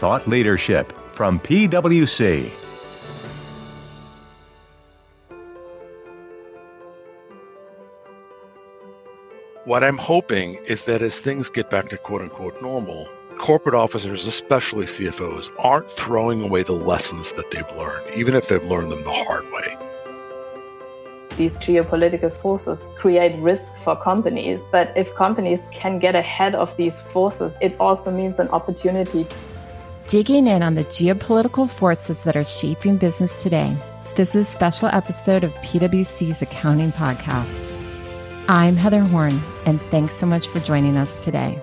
[0.00, 2.50] thought leadership from PwC.
[9.66, 14.26] What I'm hoping is that as things get back to quote unquote normal, corporate officers,
[14.26, 19.04] especially CFOs, aren't throwing away the lessons that they've learned, even if they've learned them
[19.04, 19.76] the hard way.
[21.36, 27.02] These geopolitical forces create risk for companies, but if companies can get ahead of these
[27.02, 29.26] forces, it also means an opportunity.
[30.10, 33.80] Digging in on the geopolitical forces that are shaping business today,
[34.16, 37.72] this is a special episode of PwC's Accounting Podcast.
[38.48, 41.62] I'm Heather Horn, and thanks so much for joining us today.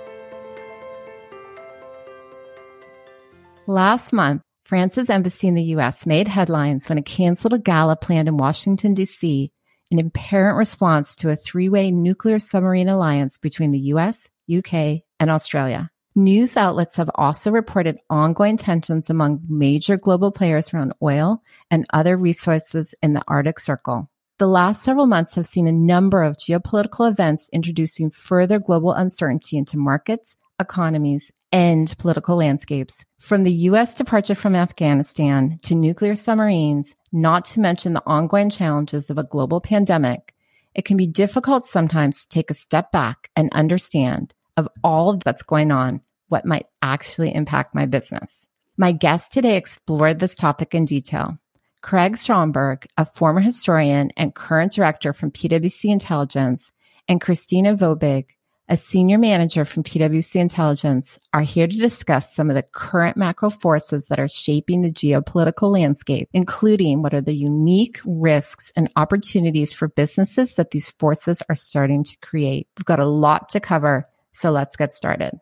[3.67, 8.29] Last month, France's embassy in the US made headlines when it canceled a gala planned
[8.29, 9.51] in Washington, D.C.,
[9.91, 15.29] in apparent response to a three way nuclear submarine alliance between the US, UK, and
[15.29, 15.91] Australia.
[16.17, 22.17] News outlets have also reported ongoing tensions among major global players around oil and other
[22.17, 24.09] resources in the Arctic Circle.
[24.39, 29.57] The last several months have seen a number of geopolitical events introducing further global uncertainty
[29.57, 33.05] into markets, economies, and political landscapes.
[33.19, 33.93] From the U.S.
[33.93, 39.61] departure from Afghanistan to nuclear submarines, not to mention the ongoing challenges of a global
[39.61, 40.33] pandemic,
[40.73, 45.43] it can be difficult sometimes to take a step back and understand of all that's
[45.43, 48.47] going on, what might actually impact my business.
[48.77, 51.39] My guest today explored this topic in detail.
[51.81, 56.73] Craig Stromberg, a former historian and current director from PwC Intelligence,
[57.07, 58.25] and Christina Vobig,
[58.69, 63.49] a senior manager from PwC Intelligence, are here to discuss some of the current macro
[63.49, 69.71] forces that are shaping the geopolitical landscape, including what are the unique risks and opportunities
[69.71, 72.67] for businesses that these forces are starting to create.
[72.77, 75.39] We've got a lot to cover, so let's get started.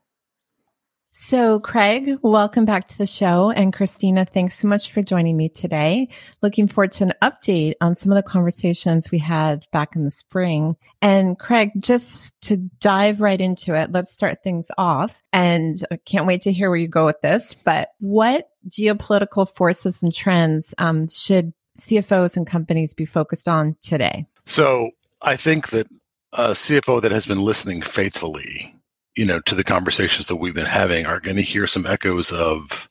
[1.17, 3.49] So, Craig, welcome back to the show.
[3.49, 6.09] And Christina, thanks so much for joining me today.
[6.41, 10.11] Looking forward to an update on some of the conversations we had back in the
[10.11, 10.75] spring.
[11.01, 15.23] And Craig, just to dive right into it, let's start things off.
[15.31, 17.53] And I can't wait to hear where you go with this.
[17.53, 24.25] But what geopolitical forces and trends um, should CFOs and companies be focused on today?
[24.45, 24.91] So,
[25.21, 25.87] I think that
[26.33, 28.74] a CFO that has been listening faithfully
[29.15, 32.31] you know, to the conversations that we've been having are going to hear some echoes
[32.31, 32.89] of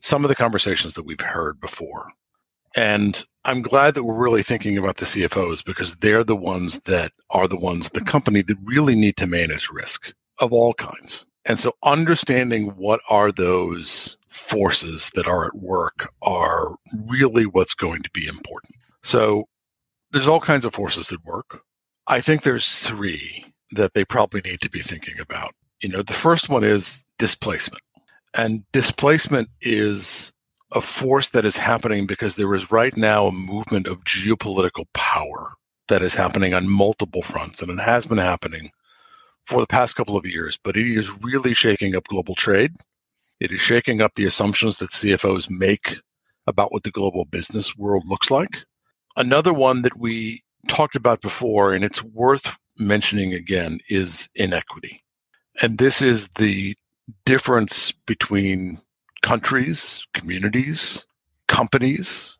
[0.00, 2.10] some of the conversations that we've heard before.
[2.76, 7.12] And I'm glad that we're really thinking about the CFOs because they're the ones that
[7.30, 11.26] are the ones, the company that really need to manage risk of all kinds.
[11.46, 16.74] And so understanding what are those forces that are at work are
[17.06, 18.74] really what's going to be important.
[19.02, 19.44] So
[20.10, 21.62] there's all kinds of forces at work.
[22.06, 25.54] I think there's three that they probably need to be thinking about.
[25.82, 27.82] You know, the first one is displacement.
[28.34, 30.32] And displacement is
[30.72, 35.52] a force that is happening because there is right now a movement of geopolitical power
[35.88, 37.62] that is happening on multiple fronts.
[37.62, 38.70] And it has been happening
[39.44, 42.72] for the past couple of years, but it is really shaking up global trade.
[43.38, 45.98] It is shaking up the assumptions that CFOs make
[46.46, 48.58] about what the global business world looks like.
[49.16, 55.02] Another one that we talked about before, and it's worth mentioning again is inequity.
[55.60, 56.76] And this is the
[57.24, 58.80] difference between
[59.22, 61.04] countries, communities,
[61.48, 62.36] companies,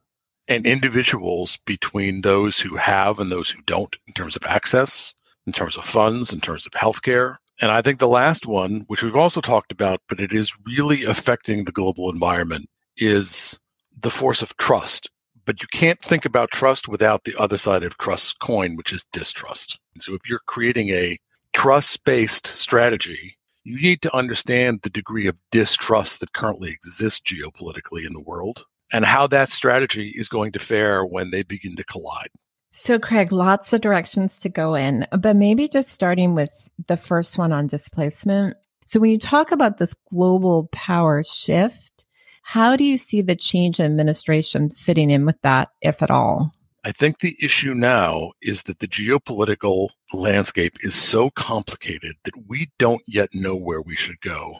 [0.49, 5.15] and individuals between those who have and those who don't in terms of access,
[5.47, 7.37] in terms of funds, in terms of healthcare.
[7.61, 11.05] And I think the last one, which we've also talked about, but it is really
[11.05, 13.59] affecting the global environment, is
[13.99, 15.11] the force of trust
[15.47, 19.07] but you can't think about trust without the other side of trust coin, which is
[19.13, 19.79] distrust.
[20.01, 21.19] So if you're creating a
[21.55, 28.07] trust based strategy, you need to understand the degree of distrust that currently exists geopolitically
[28.07, 31.85] in the world and how that strategy is going to fare when they begin to
[31.85, 32.29] collide.
[32.71, 36.51] So, Craig, lots of directions to go in, but maybe just starting with
[36.87, 38.57] the first one on displacement.
[38.85, 42.06] So, when you talk about this global power shift,
[42.49, 46.53] how do you see the change in administration fitting in with that, if at all?
[46.85, 52.71] I think the issue now is that the geopolitical landscape is so complicated that we
[52.79, 54.59] don't yet know where we should go.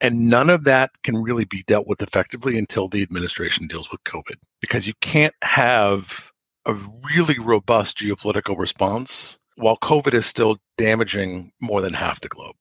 [0.00, 4.02] And none of that can really be dealt with effectively until the administration deals with
[4.04, 6.32] COVID, because you can't have
[6.64, 6.72] a
[7.14, 12.56] really robust geopolitical response while COVID is still damaging more than half the globe.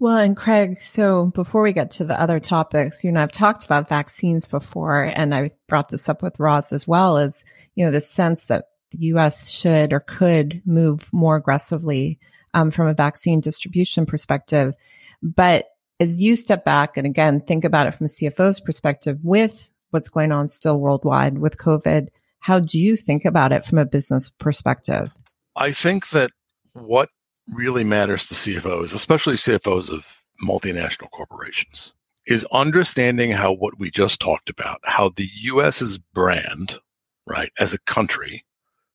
[0.00, 3.64] Well, and Craig, so before we get to the other topics, you know, I've talked
[3.64, 7.90] about vaccines before, and I brought this up with Roz as well as, you know,
[7.90, 9.50] the sense that the U.S.
[9.50, 12.20] should or could move more aggressively
[12.54, 14.74] um, from a vaccine distribution perspective.
[15.20, 15.66] But
[15.98, 20.08] as you step back and again, think about it from a CFO's perspective with what's
[20.08, 22.08] going on still worldwide with COVID,
[22.40, 25.10] how do you think about it from a business perspective?
[25.56, 26.30] I think that
[26.72, 27.08] what
[27.54, 31.92] really matters to CFOs, especially CFOs of multinational corporations,
[32.26, 36.78] is understanding how what we just talked about, how the US's brand,
[37.26, 38.44] right, as a country,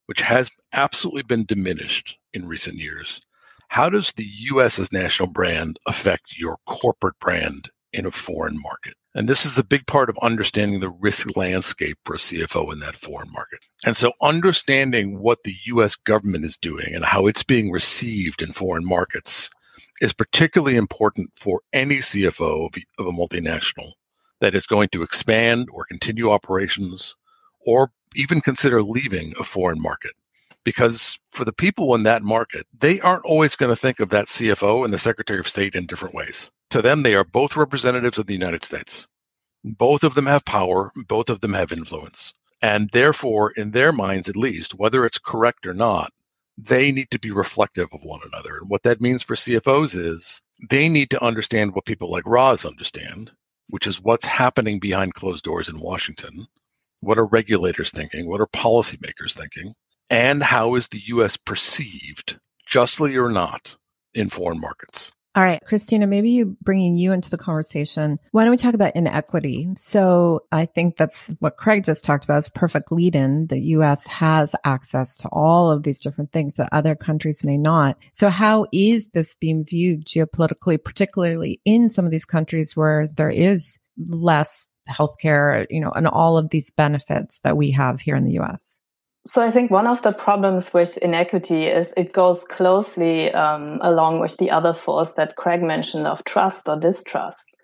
[0.06, 3.22] which has absolutely been diminished in recent years,
[3.68, 8.96] how does the US's national brand affect your corporate brand in a foreign market?
[9.16, 12.80] And this is a big part of understanding the risk landscape for a CFO in
[12.80, 13.60] that foreign market.
[13.86, 18.52] And so understanding what the US government is doing and how it's being received in
[18.52, 19.52] foreign markets
[20.02, 23.92] is particularly important for any CFO of, a multinational
[24.42, 27.16] that is going to expand or continue operations
[27.68, 30.14] or even consider leaving a foreign market.
[30.64, 34.26] Because for the people in that market, they aren't always going to think of that
[34.26, 38.18] CFO and the Secretary of State in different ways to them, they are both representatives
[38.18, 39.08] of the United States.
[39.64, 42.34] Both of them have power, both of them have influence.
[42.64, 46.12] And therefore, in their minds at least, whether it's correct or not,
[46.58, 48.58] they need to be reflective of one another.
[48.58, 52.66] And what that means for CFOs is they need to understand what people like Roz
[52.66, 53.32] understand,
[53.70, 56.48] which is what's happening behind closed doors in Washington.
[57.02, 58.28] What are regulators thinking?
[58.28, 59.76] What are policymakers thinking?
[60.10, 63.78] And how is the US perceived, justly or not,
[64.16, 65.12] in foreign markets?
[65.36, 68.20] All right, Christina, maybe you bringing you into the conversation.
[68.32, 69.68] Why don't we talk about inequity?
[69.76, 73.48] So I think that's what Craig just talked about is perfect lead in.
[73.48, 77.98] The US has access to all of these different things that other countries may not.
[78.14, 83.32] So how is this being viewed geopolitically, particularly in some of these countries where there
[83.32, 88.24] is less healthcare, you know, and all of these benefits that we have here in
[88.24, 88.80] the US?
[89.26, 94.20] So I think one of the problems with inequity is it goes closely um, along
[94.20, 97.56] with the other force that Craig mentioned of trust or distrust.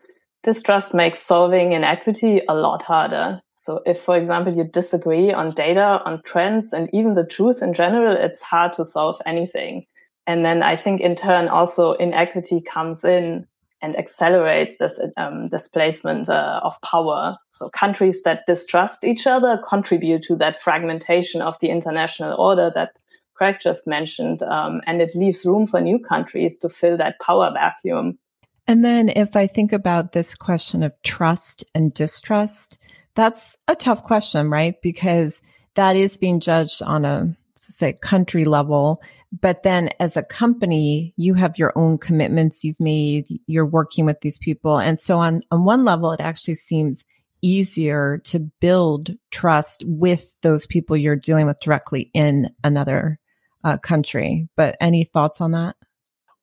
[0.42, 3.42] Distrust makes solving inequity a lot harder.
[3.56, 7.74] So if, for example, you disagree on data, on trends, and even the truth in
[7.74, 9.86] general, it's hard to solve anything.
[10.28, 13.46] And then I think in turn also inequity comes in
[13.82, 17.38] and accelerates this um, displacement uh, of power.
[17.50, 23.00] So countries that distrust each other contribute to that fragmentation of the international order that
[23.36, 27.52] Craig just mentioned, um, and it leaves room for new countries to fill that power
[27.54, 28.20] vacuum.
[28.68, 32.78] And then, if I think about this question of trust and distrust,
[33.16, 34.80] that's a tough question, right?
[34.82, 35.42] Because
[35.76, 39.00] that is being judged on a, say, country level
[39.32, 43.28] but then as a company, you have your own commitments you've made.
[43.46, 44.80] You're working with these people.
[44.80, 47.06] And so on, on one level, it actually seems
[47.42, 53.20] easier to build trust with those people you're dealing with directly in another
[53.64, 54.50] uh, country.
[54.56, 55.76] But any thoughts on that?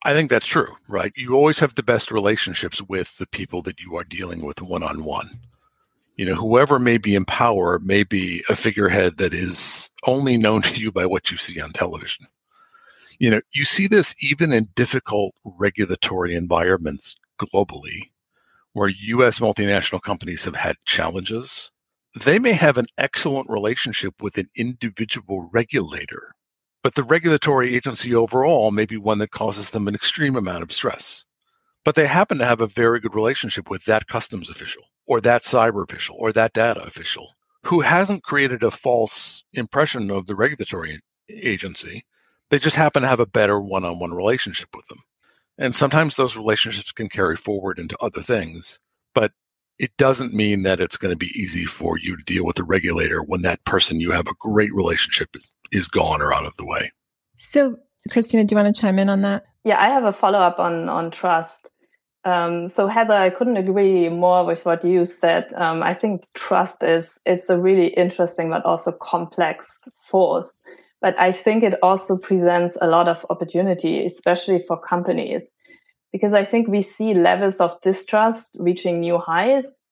[0.04, 1.12] I think that's true, right?
[1.16, 4.84] You always have the best relationships with the people that you are dealing with one
[4.84, 5.28] on one.
[6.14, 10.62] You know, whoever may be in power may be a figurehead that is only known
[10.62, 12.26] to you by what you see on television
[13.18, 18.10] you know, you see this even in difficult regulatory environments globally
[18.72, 21.70] where US multinational companies have had challenges.
[22.14, 26.34] They may have an excellent relationship with an individual regulator,
[26.82, 30.72] but the regulatory agency overall may be one that causes them an extreme amount of
[30.72, 31.24] stress.
[31.84, 35.42] But they happen to have a very good relationship with that customs official or that
[35.42, 37.28] cyber official or that data official
[37.62, 42.04] who hasn't created a false impression of the regulatory agency
[42.50, 44.98] they just happen to have a better one on one relationship with them.
[45.58, 48.80] And sometimes those relationships can carry forward into other things,
[49.14, 49.32] but
[49.78, 52.64] it doesn't mean that it's going to be easy for you to deal with a
[52.64, 56.54] regulator when that person you have a great relationship is, is gone or out of
[56.56, 56.92] the way.
[57.36, 57.76] So,
[58.10, 59.44] Christina, do you want to chime in on that?
[59.64, 61.70] Yeah, I have a follow up on on trust.
[62.24, 65.52] Um, so Heather, I couldn't agree more with what you said.
[65.54, 70.62] Um, I think trust is it's a really interesting but also complex force
[71.00, 75.54] but I think it also presents a lot of opportunity, especially for companies,
[76.12, 79.82] because I think we see levels of distrust reaching new highs.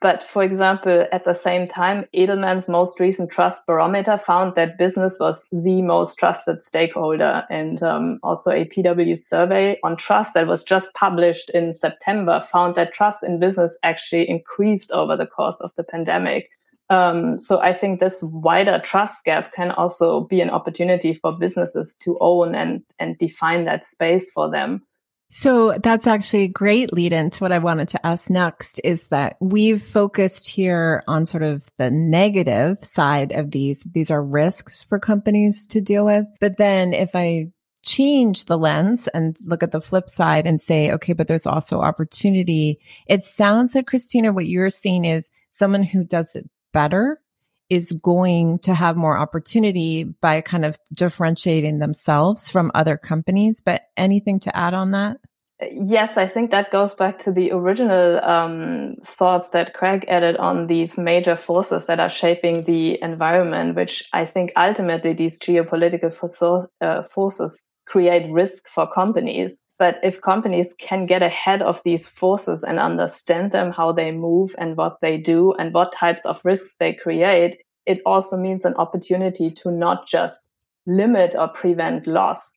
[0.00, 5.18] But for example, at the same time, Edelman's most recent trust barometer found that business
[5.18, 7.44] was the most trusted stakeholder.
[7.50, 12.76] And um, also a PW survey on trust that was just published in September found
[12.76, 16.48] that trust in business actually increased over the course of the pandemic.
[16.90, 21.94] Um, so I think this wider trust gap can also be an opportunity for businesses
[22.00, 24.82] to own and and define that space for them.
[25.30, 29.36] So that's actually a great lead into what I wanted to ask next is that
[29.42, 33.82] we've focused here on sort of the negative side of these.
[33.82, 36.24] These are risks for companies to deal with.
[36.40, 37.52] But then if I
[37.82, 41.80] change the lens and look at the flip side and say, okay, but there's also
[41.80, 42.80] opportunity.
[43.06, 47.20] It sounds like Christina, what you're seeing is someone who does it better
[47.68, 53.60] is going to have more opportunity by kind of differentiating themselves from other companies.
[53.60, 55.18] But anything to add on that?
[55.60, 60.68] Yes, I think that goes back to the original um, thoughts that Craig added on
[60.68, 67.02] these major forces that are shaping the environment, which I think ultimately these geopolitical uh,
[67.02, 69.62] forces create risk for companies.
[69.78, 74.54] But if companies can get ahead of these forces and understand them, how they move
[74.58, 78.74] and what they do and what types of risks they create, it also means an
[78.74, 80.50] opportunity to not just
[80.86, 82.54] limit or prevent loss,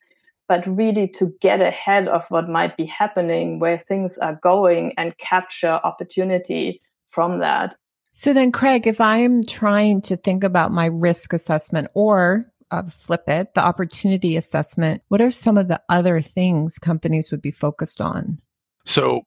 [0.47, 5.17] but really to get ahead of what might be happening, where things are going, and
[5.17, 7.75] capture opportunity from that.
[8.13, 13.23] So then, Craig, if I'm trying to think about my risk assessment or uh, flip
[13.27, 18.01] it, the opportunity assessment, what are some of the other things companies would be focused
[18.01, 18.41] on?
[18.85, 19.23] So,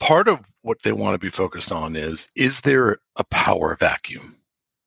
[0.00, 4.36] part of what they want to be focused on is is there a power vacuum?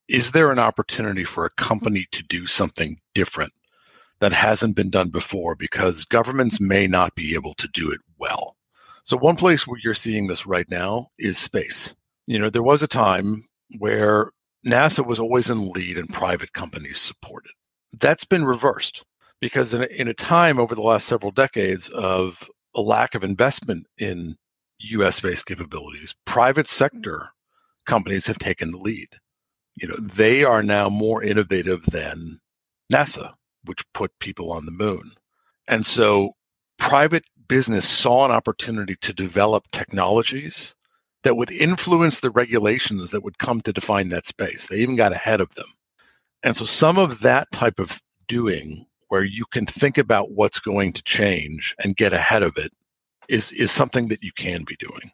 [0.08, 3.54] Is there an opportunity for a company to do something different
[4.20, 8.56] that hasn't been done before because governments may not be able to do it well.
[9.04, 11.96] So one place where you're seeing this right now is space.
[12.28, 13.46] You know, there was a time
[13.78, 14.32] where
[14.66, 17.52] NASA was always in lead and private companies supported.
[17.94, 19.04] That's been reversed
[19.42, 23.24] because in a, in a time over the last several decades of a lack of
[23.24, 24.36] investment in
[24.80, 27.30] US space capabilities, private sector
[27.86, 29.10] companies have taken the lead.
[29.76, 32.40] You know, they are now more innovative than
[32.92, 33.34] NASA
[33.66, 35.12] which put people on the moon.
[35.68, 36.32] And so
[36.78, 40.76] private business saw an opportunity to develop technologies
[41.24, 44.68] that would influence the regulations that would come to define that space.
[44.68, 45.68] They even got ahead of them.
[46.44, 50.94] And so some of that type of doing where you can think about what's going
[50.94, 52.72] to change and get ahead of it
[53.28, 55.12] is is something that you can be doing.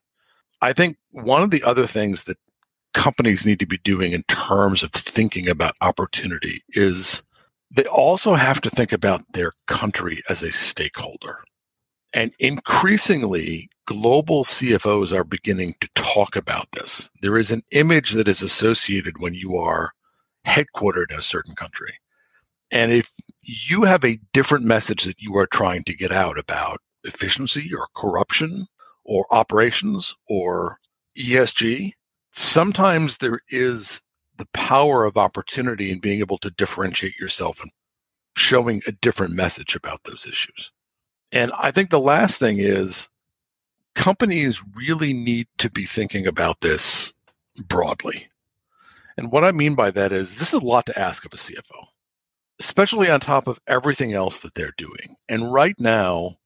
[0.61, 2.37] I think one of the other things that
[2.93, 7.21] companies need to be doing in terms of thinking about opportunity is
[7.71, 11.43] they also have to think about their country as a stakeholder.
[12.13, 17.09] And increasingly, global CFOs are beginning to talk about this.
[17.21, 19.91] There is an image that is associated when you are
[20.45, 21.99] headquartered in a certain country.
[22.71, 23.09] And if
[23.41, 27.87] you have a different message that you are trying to get out about efficiency or
[27.95, 28.65] corruption
[29.03, 30.79] or operations or
[31.17, 31.93] ESG,
[32.31, 34.01] sometimes there is
[34.37, 37.71] the power of opportunity in being able to differentiate yourself and
[38.35, 40.71] showing a different message about those issues.
[41.31, 43.09] And I think the last thing is
[43.93, 47.13] companies really need to be thinking about this
[47.67, 48.27] broadly.
[49.17, 51.37] And what I mean by that is this is a lot to ask of a
[51.37, 51.85] CFO,
[52.59, 55.15] especially on top of everything else that they're doing.
[55.29, 56.37] And right now,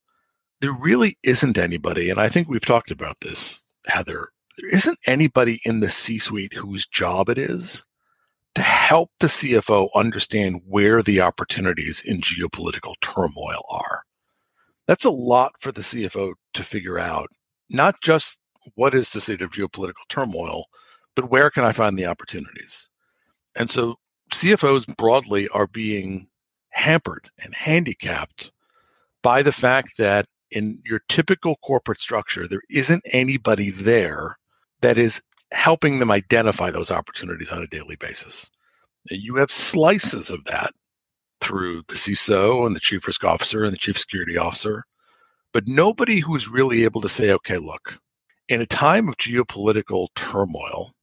[0.62, 5.62] there really isn't anybody, and I think we've talked about this, Heather, there isn't anybody
[5.64, 7.86] in the C suite whose job it is
[8.56, 14.04] to help the CFO understand where the opportunities in geopolitical turmoil are.
[14.86, 17.30] That's a lot for the CFO to figure out,
[17.70, 18.40] not just
[18.76, 20.66] what is the state of geopolitical turmoil,
[21.16, 22.90] but where can I find the opportunities?
[23.56, 23.96] And so
[24.32, 26.28] CFOs broadly are being
[26.70, 28.52] hampered and handicapped
[29.22, 34.38] by the fact that in your typical corporate structure, there isn't anybody there
[34.82, 38.50] that is helping them identify those opportunities on a daily basis.
[39.10, 40.74] You have slices of that
[41.42, 44.84] through the CISO and the chief risk officer and the chief security officer,
[45.54, 47.98] but nobody who's really able to say, okay, look,
[48.48, 50.94] in a time of geopolitical turmoil,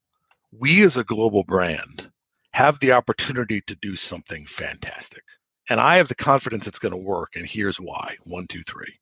[0.53, 2.11] we as a global brand
[2.53, 5.23] have the opportunity to do something fantastic.
[5.69, 7.37] And I have the confidence it's going to work.
[7.37, 8.99] And here's why one, two, three.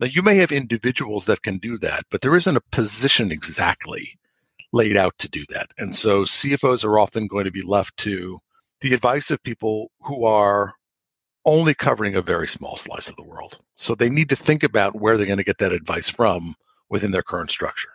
[0.00, 4.16] Now, you may have individuals that can do that, but there isn't a position exactly
[4.72, 5.72] laid out to do that.
[5.76, 8.38] And so CFOs are often going to be left to
[8.80, 10.74] the advice of people who are
[11.44, 13.58] only covering a very small slice of the world.
[13.74, 16.54] So they need to think about where they're going to get that advice from
[16.88, 17.90] within their current structure.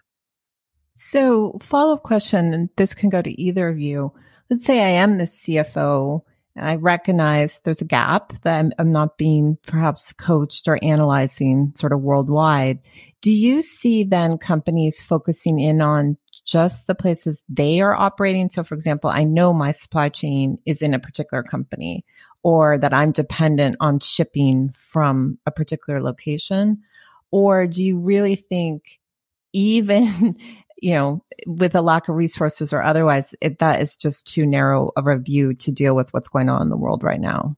[0.96, 4.14] So, follow up question, and this can go to either of you.
[4.50, 6.22] Let's say I am the CFO
[6.56, 11.72] and I recognize there's a gap that I'm, I'm, not being perhaps coached or analyzing
[11.76, 12.80] sort of worldwide.
[13.22, 18.50] Do you see then companies focusing in on just the places they are operating?
[18.50, 22.06] So, for example, I know my supply chain is in a particular company
[22.44, 26.84] or that I'm dependent on shipping from a particular location.
[27.32, 29.00] Or do you really think
[29.54, 30.36] even
[30.84, 34.92] you know, with a lack of resources or otherwise, it, that is just too narrow
[34.98, 37.56] of a view to deal with what's going on in the world right now.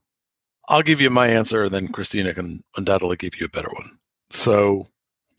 [0.68, 3.98] I'll give you my answer, and then Christina can undoubtedly give you a better one.
[4.30, 4.86] So,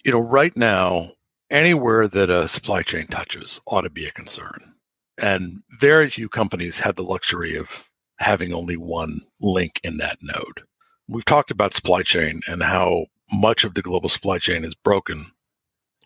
[0.03, 1.13] you know, right now,
[1.49, 4.73] anywhere that a supply chain touches ought to be a concern.
[5.17, 7.89] And very few companies have the luxury of
[8.19, 10.63] having only one link in that node.
[11.07, 15.25] We've talked about supply chain and how much of the global supply chain is broken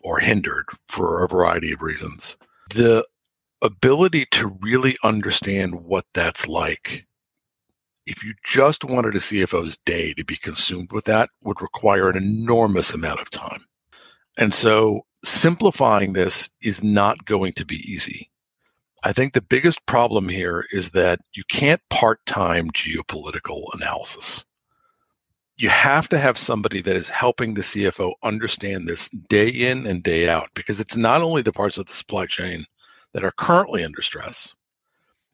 [0.02, 2.36] or hindered for a variety of reasons.
[2.74, 3.04] The
[3.62, 7.06] ability to really understand what that's like,
[8.06, 12.16] if you just wanted a CFO's day to be consumed with that, would require an
[12.16, 13.64] enormous amount of time.
[14.36, 18.30] And so simplifying this is not going to be easy.
[19.04, 24.44] I think the biggest problem here is that you can't part time geopolitical analysis.
[25.62, 30.02] You have to have somebody that is helping the CFO understand this day in and
[30.02, 32.64] day out because it's not only the parts of the supply chain
[33.12, 34.56] that are currently under stress,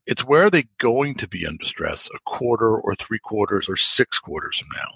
[0.04, 3.76] it's where are they going to be under stress a quarter or three quarters or
[3.76, 4.90] six quarters from now.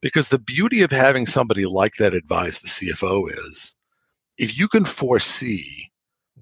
[0.00, 3.76] Because the beauty of having somebody like that advise the CFO is
[4.36, 5.92] if you can foresee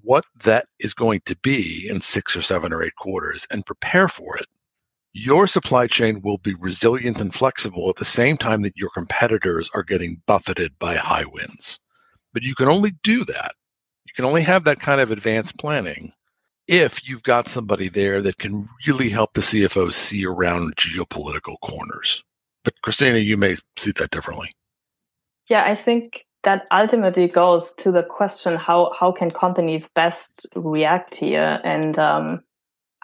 [0.01, 4.07] what that is going to be in six or seven or eight quarters and prepare
[4.07, 4.47] for it,
[5.17, 9.71] your supply chain will be resilient and flexible at the same time that your competitors
[9.73, 11.79] are getting buffeted by high winds.
[12.33, 13.53] But you can only do that.
[14.05, 16.11] You can only have that kind of advanced planning
[16.67, 22.21] if you've got somebody there that can really help the CFO see around geopolitical corners.
[22.65, 24.51] But Christina, you may see that differently.
[25.47, 31.15] Yeah, I think that ultimately goes to the question how how can companies best react
[31.15, 32.43] here and um,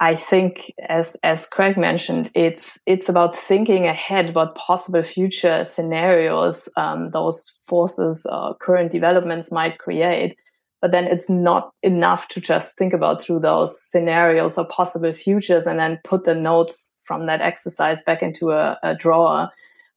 [0.01, 6.67] I think as as Craig mentioned it's it's about thinking ahead about possible future scenarios
[6.75, 10.35] um, those forces or current developments might create
[10.81, 15.67] but then it's not enough to just think about through those scenarios or possible futures
[15.67, 19.49] and then put the notes from that exercise back into a, a drawer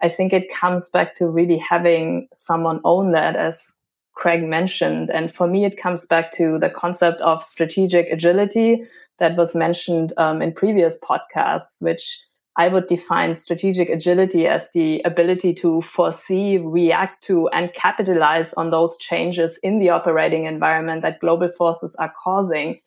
[0.03, 3.73] I think it comes back to really having someone own that, as
[4.13, 5.11] Craig mentioned.
[5.11, 8.83] And for me, it comes back to the concept of strategic agility
[9.19, 12.21] that was mentioned um, in previous podcasts, which
[12.57, 18.71] I would define strategic agility as the ability to foresee, react to, and capitalize on
[18.71, 22.81] those changes in the operating environment that global forces are causing.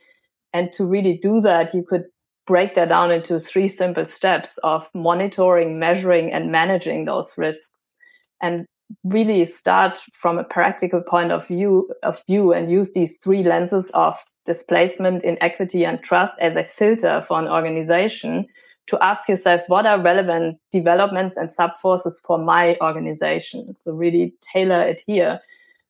[0.54, 2.06] And to really do that, you could
[2.46, 7.94] break that down into three simple steps of monitoring, measuring, and managing those risks.
[8.42, 8.66] And
[9.04, 13.90] really start from a practical point of view of view and use these three lenses
[13.94, 18.46] of displacement, inequity, and trust as a filter for an organization
[18.88, 23.76] to ask yourself what are relevant developments and subforces for my organization.
[23.76, 25.40] So really tailor it here,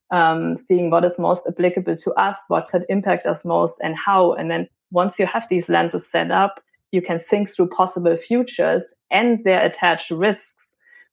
[0.10, 4.34] um, seeing what is most applicable to us, what could impact us most, and how,
[4.34, 6.60] and then once you have these lenses set up,
[6.92, 10.57] you can think through possible futures and their attached risks,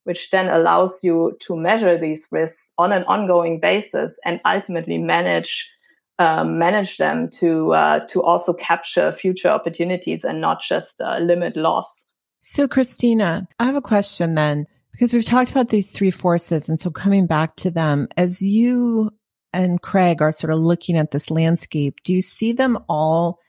[0.05, 5.71] which then allows you to measure these risks on an ongoing basis and ultimately manage
[6.19, 11.57] um, manage them to uh, to also capture future opportunities and not just uh, limit
[11.57, 12.13] loss.
[12.41, 16.79] So, Christina, I have a question then because we've talked about these three forces, and
[16.79, 19.11] so coming back to them as you
[19.53, 23.41] and Craig are sort of looking at this landscape, do you see them all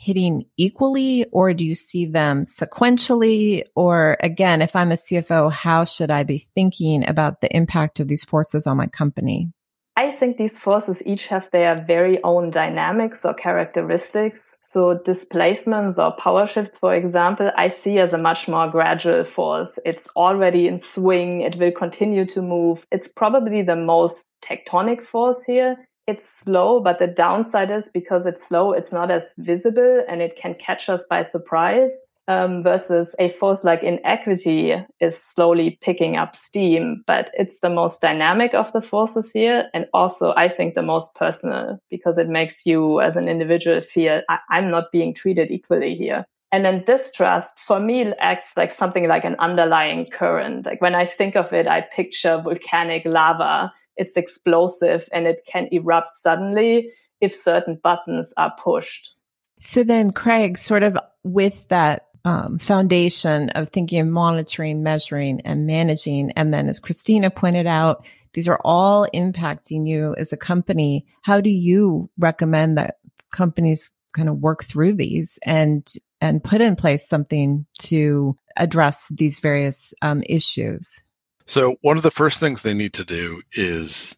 [0.00, 3.62] hitting equally or do you see them sequentially?
[3.76, 8.08] Or again, if I'm a CFO, how should I be thinking about the impact of
[8.08, 9.52] these forces on my company?
[9.96, 14.56] I think these forces each have their very own dynamics or characteristics.
[14.62, 19.78] So displacements or power shifts, for example, I see as a much more gradual force.
[19.84, 21.42] It's already in swing.
[21.42, 22.86] It will continue to move.
[22.90, 25.76] It's probably the most tectonic force here
[26.10, 30.36] it's slow, but the downside is because it's slow, it's not as visible and it
[30.36, 31.92] can catch us by surprise.
[32.28, 38.00] Um, versus a force like inequity is slowly picking up steam, but it's the most
[38.00, 39.68] dynamic of the forces here.
[39.74, 44.22] And also, I think the most personal because it makes you as an individual feel
[44.28, 46.24] I- I'm not being treated equally here.
[46.52, 50.66] And then distrust for me acts like something like an underlying current.
[50.66, 55.68] Like when I think of it, I picture volcanic lava it's explosive and it can
[55.70, 59.14] erupt suddenly if certain buttons are pushed.
[59.60, 65.66] So then, Craig, sort of with that um, foundation of thinking of monitoring, measuring, and
[65.66, 71.04] managing, and then as Christina pointed out, these are all impacting you as a company.
[71.22, 72.96] How do you recommend that
[73.30, 75.86] companies kind of work through these and
[76.22, 81.02] and put in place something to address these various um, issues?
[81.50, 84.16] So, one of the first things they need to do is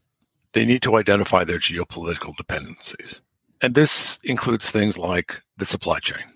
[0.53, 3.23] they need to identify their geopolitical dependencies.
[3.63, 6.27] And this includes things like the supply chain,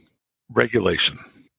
[0.49, 1.19] regulation,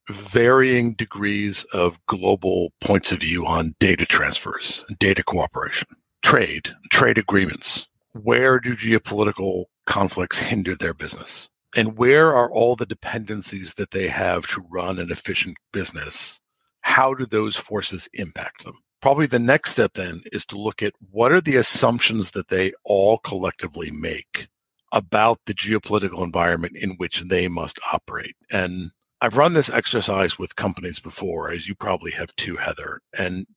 [0.10, 5.88] varying degrees of global points of view on data transfers, data cooperation,
[6.24, 7.88] trade, trade agreements.
[8.14, 11.48] Where do geopolitical conflicts hinder their business?
[11.76, 16.42] And where are all the dependencies that they have to run an efficient business?
[16.82, 18.80] How do those forces impact them?
[19.08, 22.74] Probably the next step then is to look at what are the assumptions that they
[22.84, 24.50] all collectively make
[24.92, 28.36] about the geopolitical environment in which they must operate.
[28.52, 28.92] And
[29.22, 33.00] I've run this exercise with companies before, as you probably have too, Heather.
[33.18, 33.48] And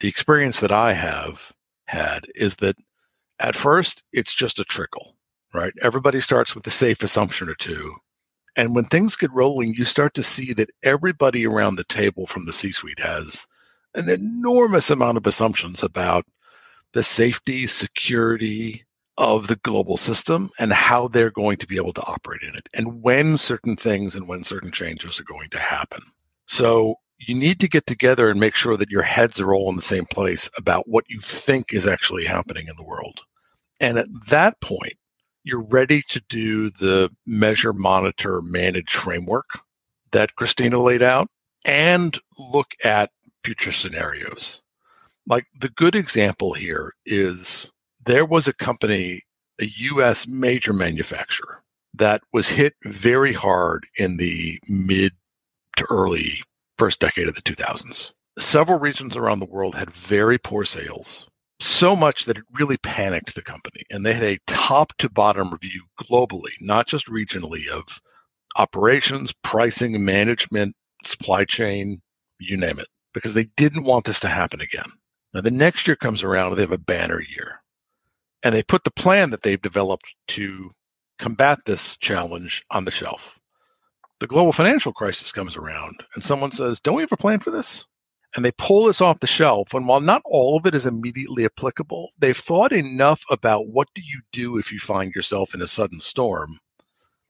[0.00, 1.52] the experience that I have
[1.86, 2.74] had is that
[3.38, 5.14] at first it's just a trickle,
[5.54, 5.72] right?
[5.82, 7.94] Everybody starts with a safe assumption or two.
[8.56, 12.44] And when things get rolling, you start to see that everybody around the table from
[12.44, 13.46] the C suite has
[13.94, 16.24] an enormous amount of assumptions about
[16.92, 18.84] the safety, security,
[19.16, 22.68] of the global system and how they're going to be able to operate in it
[22.74, 26.00] and when certain things and when certain changes are going to happen.
[26.46, 29.76] So you need to get together and make sure that your heads are all in
[29.76, 33.20] the same place about what you think is actually happening in the world.
[33.80, 34.94] And at that point,
[35.44, 39.46] you're ready to do the measure, monitor, manage framework
[40.10, 41.28] that Christina laid out
[41.64, 43.10] and look at
[43.44, 44.60] future scenarios.
[45.26, 47.70] Like the good example here is
[48.04, 49.22] there was a company,
[49.60, 51.62] a US major manufacturer,
[51.94, 55.12] that was hit very hard in the mid
[55.76, 56.42] to early
[56.78, 58.12] first decade of the 2000s.
[58.38, 61.28] Several regions around the world had very poor sales,
[61.60, 63.82] so much that it really panicked the company.
[63.90, 67.84] And they had a top to bottom review globally, not just regionally, of
[68.56, 72.02] operations, pricing, management, supply chain,
[72.40, 74.90] you name it, because they didn't want this to happen again.
[75.32, 77.62] Now, the next year comes around and they have a banner year
[78.44, 80.70] and they put the plan that they've developed to
[81.18, 83.40] combat this challenge on the shelf.
[84.20, 87.50] The global financial crisis comes around, and someone says, Don't we have a plan for
[87.50, 87.86] this?
[88.36, 89.74] And they pull this off the shelf.
[89.74, 94.02] And while not all of it is immediately applicable, they've thought enough about what do
[94.04, 96.58] you do if you find yourself in a sudden storm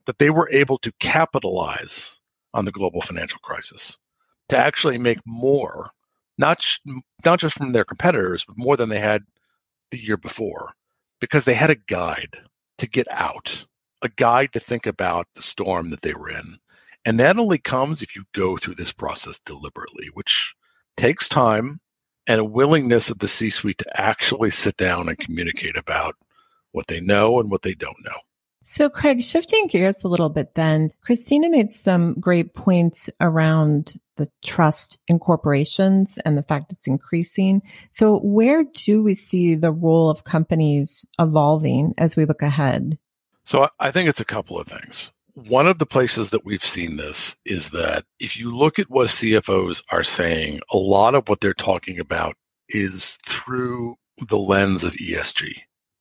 [0.07, 2.21] that they were able to capitalize
[2.55, 3.99] on the global financial crisis
[4.49, 5.91] to actually make more,
[6.39, 6.65] not,
[7.25, 9.23] not just from their competitors, but more than they had
[9.91, 10.73] the year before
[11.21, 12.37] because they had a guide
[12.79, 13.65] to get out,
[14.03, 16.57] a guide to think about the storm that they were in.
[17.05, 20.55] And that only comes if you go through this process deliberately, which
[20.97, 21.81] takes time
[22.27, 26.15] and a willingness of the C suite to actually sit down and communicate about
[26.73, 28.19] what they know and what they don't know.
[28.67, 34.27] So, Craig, shifting gears a little bit then, Christina made some great points around the
[34.43, 37.61] trust in corporations and the fact it's increasing.
[37.91, 42.97] So, where do we see the role of companies evolving as we look ahead?
[43.45, 45.13] So, I think it's a couple of things.
[45.35, 49.09] One of the places that we've seen this is that if you look at what
[49.09, 52.35] CFOs are saying, a lot of what they're talking about
[52.71, 53.97] is through
[54.31, 55.53] the lens of ESG.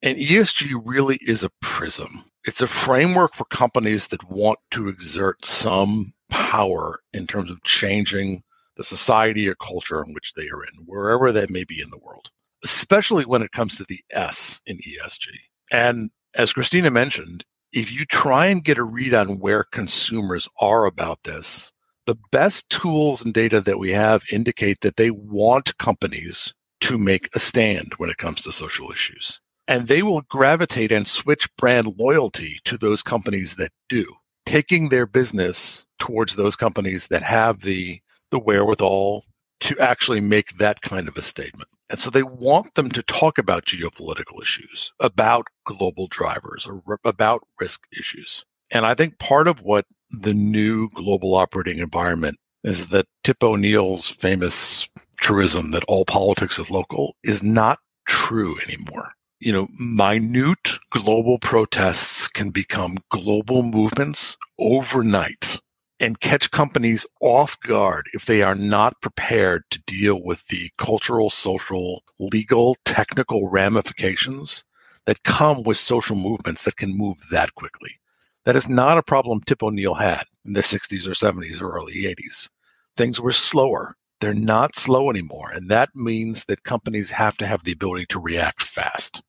[0.02, 5.46] And ESG really is a prism it's a framework for companies that want to exert
[5.46, 8.44] some power in terms of changing
[8.76, 12.00] the society or culture in which they are in, wherever that may be in the
[12.00, 12.30] world,
[12.64, 15.28] especially when it comes to the S in ESG.
[15.72, 20.86] And as Christina mentioned, if you try and get a read on where consumers are
[20.86, 21.72] about this,
[22.06, 27.30] the best tools and data that we have indicate that they want companies to make
[27.36, 31.88] a stand when it comes to social issues and they will gravitate and switch brand
[31.98, 34.06] loyalty to those companies that do,
[34.46, 38.00] taking their business towards those companies that have the
[38.32, 39.24] the wherewithal
[39.60, 41.70] to actually make that kind of a statement.
[41.90, 47.48] And so they want them to talk about geopolitical issues, about global drivers, or about
[47.60, 48.46] risk issues.
[48.72, 54.10] And I think part of what the new global operating environment is that Tip O'Neill's
[54.10, 59.14] famous truism that all politics is local is not true anymore
[59.46, 65.60] you know, minute global protests can become global movements overnight
[66.00, 71.30] and catch companies off guard if they are not prepared to deal with the cultural,
[71.30, 74.64] social, legal, technical ramifications
[75.06, 78.00] that come with social movements that can move that quickly.
[78.46, 82.04] That is not a problem Tip O'Neill had in the 60s or 70s or early
[82.04, 82.50] 80s.
[82.96, 83.98] Things were slower.
[84.22, 85.52] They're not slow anymore.
[85.52, 89.22] And that means that companies have to have the ability to react fast.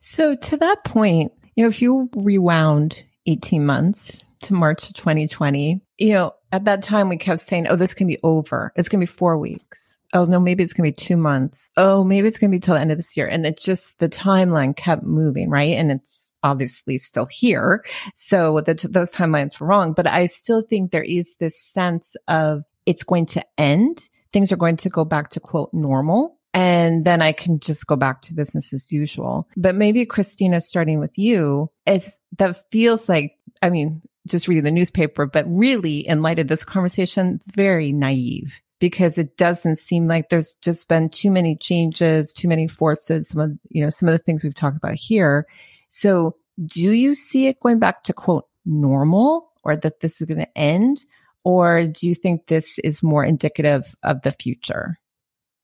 [0.00, 5.80] So to that point, you know, if you rewound 18 months to March of 2020,
[5.98, 8.72] you know, at that time we kept saying, oh, this can be over.
[8.76, 9.98] It's going to be four weeks.
[10.14, 11.70] Oh, no, maybe it's going to be two months.
[11.76, 13.26] Oh, maybe it's going to be till the end of this year.
[13.26, 15.76] And it just, the timeline kept moving, right?
[15.76, 17.84] And it's obviously still here.
[18.14, 22.62] So the, those timelines were wrong, but I still think there is this sense of
[22.86, 24.08] it's going to end.
[24.32, 26.37] Things are going to go back to quote normal.
[26.54, 29.48] And then I can just go back to business as usual.
[29.56, 34.72] But maybe Christina, starting with you, is that feels like, I mean, just reading the
[34.72, 40.28] newspaper, but really in light of this conversation, very naive because it doesn't seem like
[40.28, 44.12] there's just been too many changes, too many forces, some of, you know, some of
[44.12, 45.46] the things we've talked about here.
[45.88, 50.40] So do you see it going back to quote normal or that this is going
[50.40, 51.04] to end?
[51.44, 54.98] Or do you think this is more indicative of the future?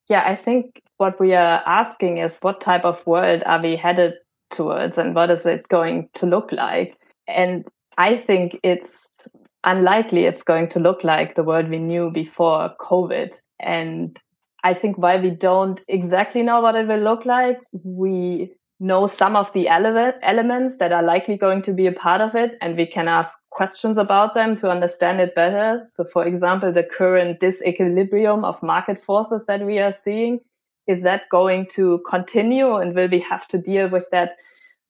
[0.09, 4.14] Yeah, I think what we are asking is what type of world are we headed
[4.51, 6.97] towards and what is it going to look like?
[7.27, 7.64] And
[7.97, 9.27] I think it's
[9.64, 13.35] unlikely it's going to look like the world we knew before COVID.
[13.61, 14.17] And
[14.62, 19.37] I think while we don't exactly know what it will look like, we know some
[19.37, 22.76] of the ele- elements that are likely going to be a part of it, and
[22.76, 25.82] we can ask questions about them to understand it better.
[25.87, 30.40] So, for example, the current disequilibrium of market forces that we are seeing,
[30.87, 34.37] is that going to continue, and will we have to deal with that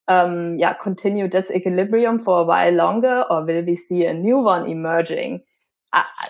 [0.08, 4.68] um, yeah, continue disequilibrium for a while longer, or will we see a new one
[4.68, 5.40] emerging?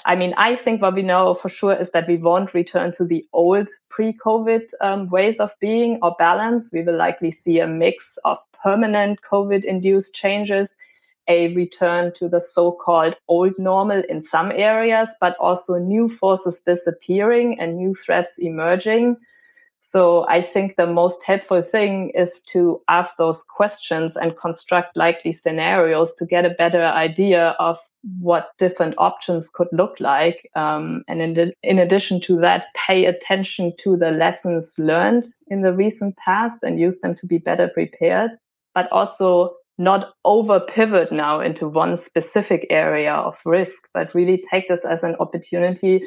[0.04, 3.04] I, mean, I think what we know for sure is that we won't return to
[3.04, 6.70] the old pre-COVID um, ways of being or balance.
[6.72, 10.76] We will likely see a mix of permanent COVID-induced changes,
[11.28, 17.58] a return to the so-called old normal in some areas, but also new forces disappearing
[17.58, 19.16] and new threats emerging.
[19.86, 25.30] So I think the most helpful thing is to ask those questions and construct likely
[25.30, 27.78] scenarios to get a better idea of
[28.18, 30.48] what different options could look like.
[30.56, 35.74] Um, and in, in addition to that, pay attention to the lessons learned in the
[35.74, 38.30] recent past and use them to be better prepared,
[38.74, 44.66] but also not over pivot now into one specific area of risk, but really take
[44.68, 46.02] this as an opportunity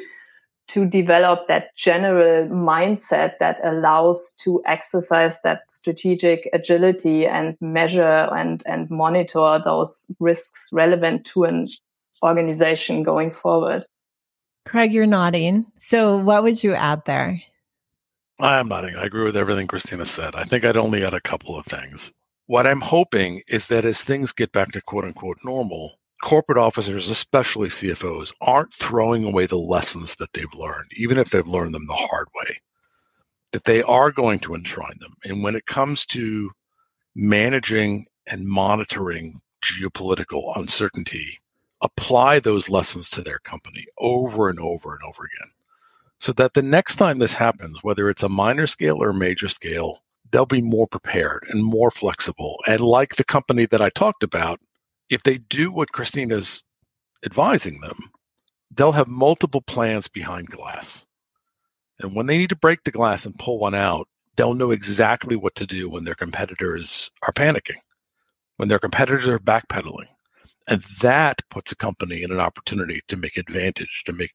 [0.68, 8.62] to develop that general mindset that allows to exercise that strategic agility and measure and,
[8.66, 11.66] and monitor those risks relevant to an
[12.22, 13.86] organization going forward.
[14.66, 15.66] Craig, you're nodding.
[15.78, 17.40] So what would you add there?
[18.38, 18.94] I'm nodding.
[18.94, 20.36] I agree with everything Christina said.
[20.36, 22.12] I think I'd only add a couple of things.
[22.46, 27.08] What I'm hoping is that as things get back to quote unquote normal, corporate officers,
[27.08, 31.86] especially CFOs, aren't throwing away the lessons that they've learned, even if they've learned them
[31.86, 32.60] the hard way,
[33.52, 35.14] that they are going to enshrine them.
[35.24, 36.50] And when it comes to
[37.14, 41.38] managing and monitoring geopolitical uncertainty,
[41.80, 45.50] apply those lessons to their company over and over and over again.
[46.20, 50.02] So that the next time this happens, whether it's a minor scale or major scale,
[50.30, 52.58] they'll be more prepared and more flexible.
[52.66, 54.60] And like the company that I talked about,
[55.10, 56.64] if they do what Christina's
[57.24, 58.10] advising them,
[58.70, 61.06] they'll have multiple plans behind glass.
[62.00, 65.36] And when they need to break the glass and pull one out, they'll know exactly
[65.36, 67.80] what to do when their competitors are panicking,
[68.56, 70.06] when their competitors are backpedaling.
[70.68, 74.34] And that puts a company in an opportunity to make advantage, to make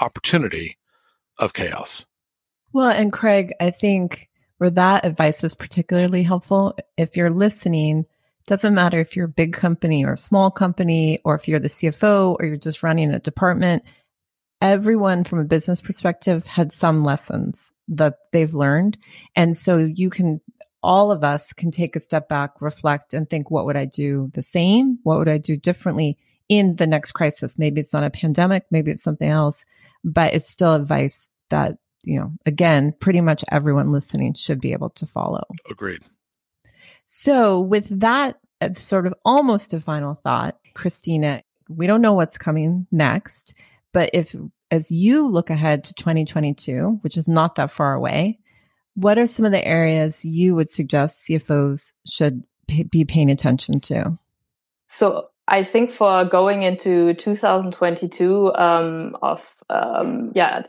[0.00, 0.76] opportunity
[1.38, 2.06] of chaos.
[2.72, 8.06] Well, and Craig, I think where that advice is particularly helpful, if you're listening,
[8.46, 11.68] doesn't matter if you're a big company or a small company, or if you're the
[11.68, 13.84] CFO or you're just running a department.
[14.60, 18.98] Everyone from a business perspective had some lessons that they've learned.
[19.36, 20.40] And so you can,
[20.82, 24.30] all of us can take a step back, reflect and think, what would I do
[24.32, 24.98] the same?
[25.02, 27.58] What would I do differently in the next crisis?
[27.58, 28.64] Maybe it's not a pandemic.
[28.70, 29.64] Maybe it's something else,
[30.02, 34.90] but it's still advice that, you know, again, pretty much everyone listening should be able
[34.90, 35.44] to follow.
[35.70, 36.02] Agreed.
[37.06, 42.38] So, with that as sort of almost a final thought, Christina, we don't know what's
[42.38, 43.54] coming next,
[43.92, 44.34] but if
[44.70, 48.38] as you look ahead to 2022, which is not that far away,
[48.94, 53.80] what are some of the areas you would suggest CFOs should p- be paying attention
[53.80, 54.18] to?
[54.86, 60.62] So, I think for going into 2022 um, of um, yeah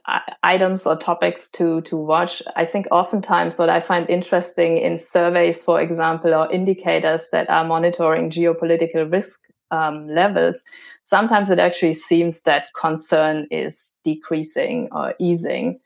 [0.43, 5.63] items or topics to to watch, I think oftentimes what I find interesting in surveys,
[5.63, 9.39] for example, or indicators that are monitoring geopolitical risk
[9.71, 10.63] um, levels,
[11.05, 15.79] sometimes it actually seems that concern is decreasing or easing.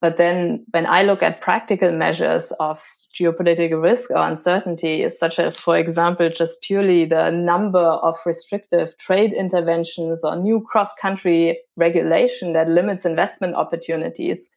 [0.00, 2.80] But then when I look at practical measures of
[3.12, 9.32] geopolitical risk or uncertainty, such as, for example, just purely the number of restrictive trade
[9.32, 14.48] interventions or new cross country regulation that limits investment opportunities,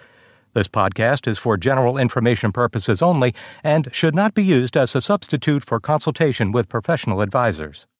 [0.54, 5.00] This podcast is for general information purposes only and should not be used as a
[5.00, 7.86] substitute for consultation with professional advisors.